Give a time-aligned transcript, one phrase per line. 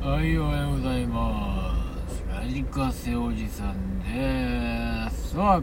[0.00, 1.74] はい、おはようございま
[2.08, 2.22] す。
[2.30, 5.34] ラジカセおじさんです。
[5.34, 5.62] さあ、おっ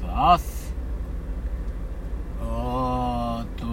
[0.00, 0.72] さす。
[2.40, 3.66] あーと、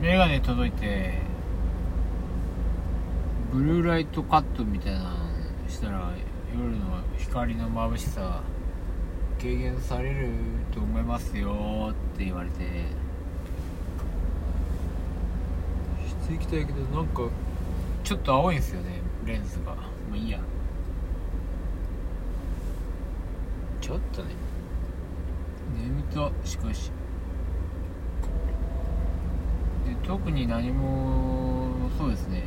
[0.00, 1.14] メガネ届いて、
[3.52, 5.08] ブルーライトカットみたいなの
[5.68, 6.12] したら、
[6.56, 8.42] 夜の光の眩しさ、
[9.38, 10.30] 軽減される
[10.72, 13.07] と思いますよって言われて、
[16.28, 17.22] ていきたいけどなんか
[18.04, 19.74] ちょっと青いんですよねレンズが。
[19.74, 19.82] ま
[20.14, 20.38] あいいや。
[23.80, 24.30] ちょっとね。
[25.76, 26.30] 眠た。
[26.46, 26.90] しかし。
[29.86, 32.44] で特に何もそうですね。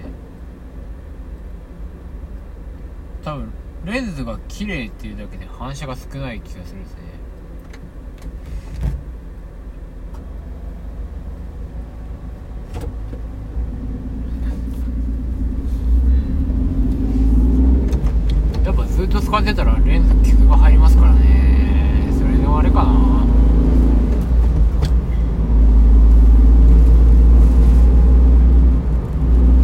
[3.24, 3.52] 多分
[3.86, 7.00] レンズが綺麗っていうだけで反射が少ない気がするんですね
[18.66, 22.14] やっぱずっと使ってたらレンズ傷が入りますからね。
[22.20, 22.92] それで終わりかな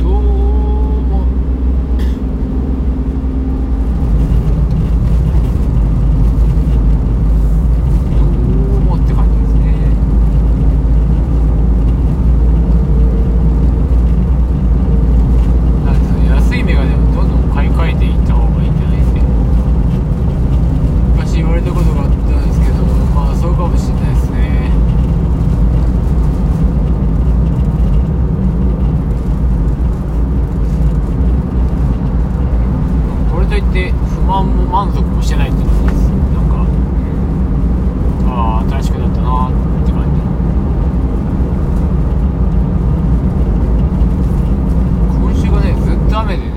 [0.01, 0.21] どう
[1.03, 1.27] も
[8.09, 9.65] どうもって感じですね
[15.85, 19.21] なんですかね安いメガネをどんどん買い替えていった方がいいんじゃないですか
[21.17, 24.37] 昔言われたことがあったんですけどまあそうかもしれないですね
[33.77, 36.65] て不満も満足もしてないってことですなんか
[38.25, 39.51] ああ新しくなったなっ
[39.85, 40.17] て感じ。
[45.13, 46.49] 今週がねずっと雨でね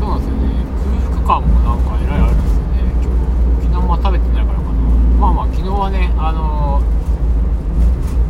[0.00, 0.42] そうなんですよね。
[0.82, 2.82] 空腹感もなんかえらいあるんですよね。
[3.00, 3.14] 今
[3.60, 4.70] 日昨日も食べてないからかな。
[5.20, 6.82] まあまあ昨日はねあの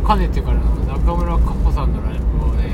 [0.05, 2.66] かねてからの中村佳穂さんのライブをね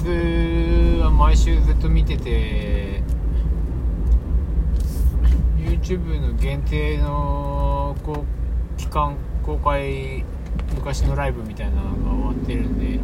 [0.00, 3.02] は毎週ずっと見てて
[5.58, 10.24] YouTube の限定のこう期間公開
[10.74, 12.98] 昔のライブみたいなのが終わってるんで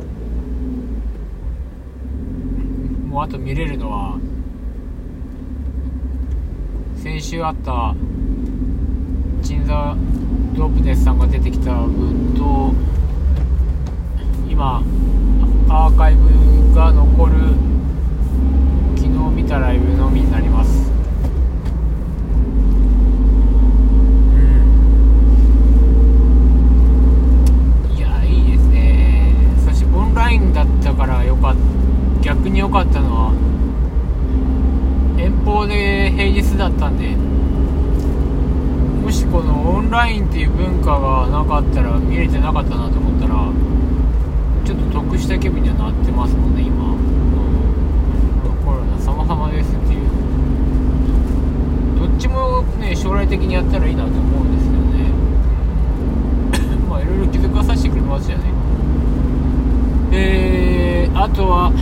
[3.07, 4.19] もうあと見れるのは
[6.97, 7.95] 先週あった
[9.43, 9.97] 鎮座
[10.57, 12.73] ドープネスさんが出てきた分と
[14.51, 14.83] 今
[15.71, 17.33] アーカイブが残る。
[18.97, 20.91] 昨日見たライブのみになります。
[27.91, 27.97] うん。
[27.97, 29.35] いやいいですね。
[29.65, 31.59] そしてオンラインだったからよかった。
[32.21, 33.33] 逆に良かったのは
[35.17, 37.17] 遠方で平日だったんで
[39.03, 43.18] もしこのオンラインっていう文化がなかったら見れてなかったなと思ったら
[44.69, 47.01] ちょっと得した気分にはなってますもんね今、うん、
[48.67, 50.01] コロナ様々ですっていう。
[51.99, 55.09] どっちもね将来的にやったらいいなと思うんですけどね。
[56.87, 58.45] まあいろいろ気づかさせてくれますよね。
[60.13, 61.73] えー、あとは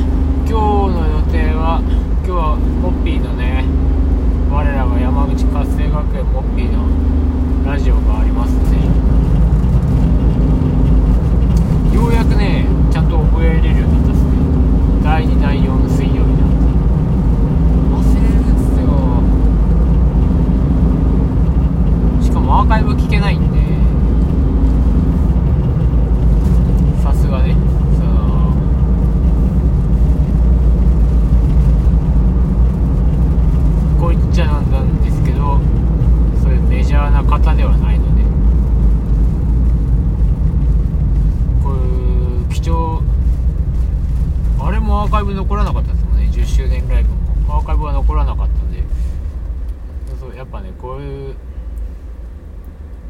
[0.46, 1.82] 今日の予定は
[2.24, 3.64] 今日はモッピーのね
[4.48, 6.86] 我らが山口活性学園モッピーの
[7.66, 8.76] ラジオがありますんで
[11.96, 14.30] ようやくねちゃんと覚えれるようになったっすね
[15.04, 16.64] 第2第4水曜日なんて
[17.92, 18.88] 忘れるんですよ
[22.22, 23.85] しかもアーカイブ聞けないんで。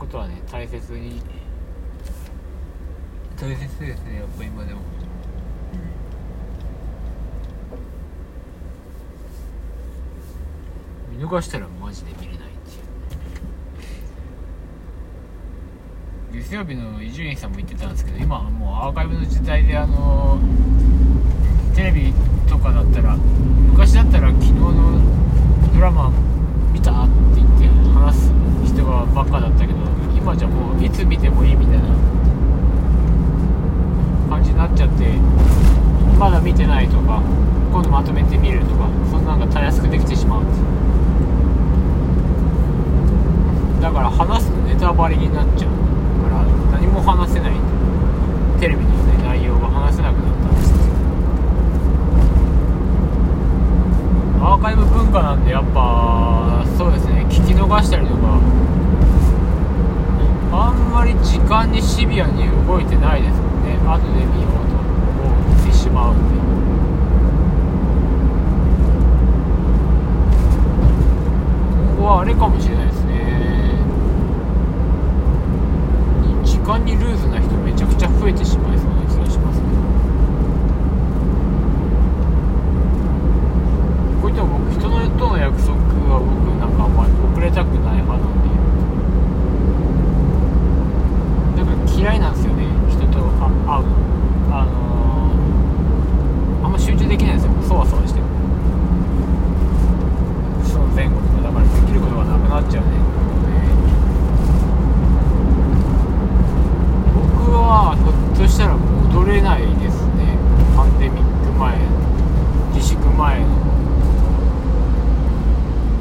[0.06, 1.20] ことはね大切に
[3.36, 4.80] 大切ですねやっぱ今でも。
[11.10, 12.40] 見逃したらマジで見れないっ
[16.30, 20.38] ていう月曜日の伊集院さんも言ってたんですけど今はもうアーカイブの時代であの
[21.74, 22.12] テレビ
[22.46, 25.00] とかだったら昔だったら昨日の
[25.74, 26.12] ドラマ
[26.72, 27.55] 見たって言って
[27.96, 28.32] 話す
[28.64, 29.78] 人がばっかだったけど
[30.14, 31.84] 今じゃもういつ見てもいいみたいな
[34.28, 35.04] 感じになっちゃって
[36.18, 37.22] まだ見てないとか
[37.72, 40.60] 今度まとめて見るとかそんなんがたやすくできてしまうんです。
[43.80, 45.70] だから話すとネタバレになっちゃう
[46.22, 46.42] から
[46.72, 47.52] 何も話せない。
[48.58, 50.74] テレビの、ね、内容が話せなくなったんです。
[54.40, 57.15] アーカイブ文化なんでやっぱそうですね。
[57.56, 58.40] 逃したりとか。
[60.52, 63.76] あんまり時間にシビアに動いてないですもんね。
[63.84, 64.76] 後で見ようと
[65.26, 66.36] 思ってしまうんで
[71.96, 73.16] ここはあれかもしれないですね。
[76.44, 79.64] 時間にルーズな人めちゃくちゃ増えてしまいそうな気がしますね
[84.22, 85.72] こういった僕人のとの約束
[86.10, 88.42] は僕なんかあんまり遅れたくない派なん
[91.54, 93.94] でなんか嫌いなんですよね人とあ会うの
[94.50, 98.20] あのー、あんま集中できないんですよそわそわして
[100.68, 102.90] その前後とかだからできることがなくなっちゃうね
[107.14, 110.36] 僕はひょっとしたら戻れないですね
[110.76, 111.78] パンデミック前
[112.74, 113.46] 自粛前の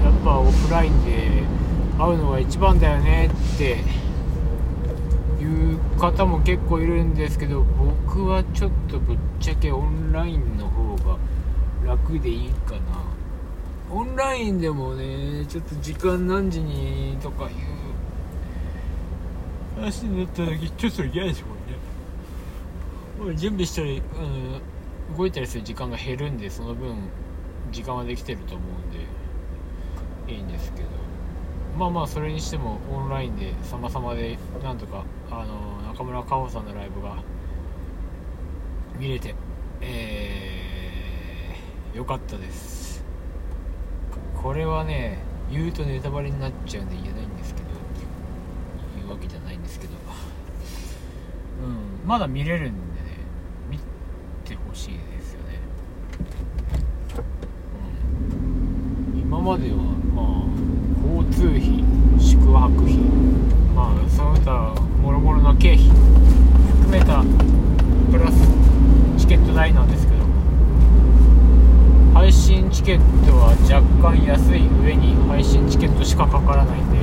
[0.03, 1.43] やっぱオフラインで
[1.97, 3.79] 会うのが一番だよねって
[5.41, 11.17] いう方も結構いるんですけど僕はちょっとぶっちゃけオンラインの方が
[11.85, 13.03] 楽でいいかな。
[13.91, 17.51] オンラインでもねちょっと時間何時にとかいう
[19.79, 21.43] 話になった時ちょっと嫌です
[23.19, 23.37] もんね。
[23.37, 24.01] 準備したり、
[25.09, 26.95] うん、動いたりする時間が減るんでその分
[27.71, 28.91] 時間はできてると思うん
[30.27, 31.04] でいいんですけど。
[31.77, 37.17] まあまあそれにしてもオンラインで様々でなんとかあの中村佳穂さんのライブが
[38.97, 39.35] 見れて
[39.81, 43.03] えー、よかったです。
[44.41, 45.19] これはね
[45.51, 47.67] 言うとネタバレになっちゃうんで言えないんですけど
[48.95, 49.93] 言うわけじゃないんですけど。
[51.63, 51.67] う
[52.05, 53.17] んまだ見れるんでね
[53.69, 53.79] 見
[54.43, 55.59] てほしいですよね、
[59.13, 59.77] うん、今までは
[62.55, 62.95] 宿泊費
[63.75, 65.87] まあその他もろもろの経費。
[65.87, 67.21] 含めた
[68.09, 68.47] プラス
[69.17, 70.23] チケット代なんですけど。
[72.13, 76.99] 配信チケットは若干安い上に配信チケットしかかからないんで